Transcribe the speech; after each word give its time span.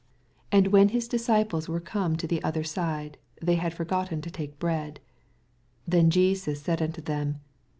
5 0.51 0.57
And 0.57 0.67
when 0.69 0.89
his 0.89 1.07
disciples 1.07 1.69
were 1.69 1.79
come 1.79 2.15
to 2.15 2.25
the 2.25 2.43
other 2.43 2.63
side, 2.63 3.19
they 3.39 3.53
had 3.53 3.71
foigotten 3.71 4.19
to 4.23 4.31
take 4.31 4.57
bread. 4.57 4.95
6 4.95 5.01
Then 5.89 6.09
Jesus 6.09 6.59
said 6.59 6.81
unto 6.81 7.01
them. 7.03 7.39